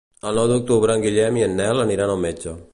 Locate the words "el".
0.29-0.37